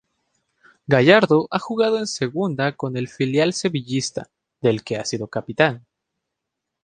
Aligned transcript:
Gallardo 0.87 1.47
ha 1.51 1.59
jugado 1.59 1.99
en 1.99 2.07
Segunda 2.07 2.75
con 2.75 2.97
el 2.97 3.07
filial 3.07 3.53
sevillista, 3.53 4.31
del 4.59 4.83
que 4.83 4.97
ha 4.97 5.05
sido 5.05 5.27
capitán. 5.27 5.85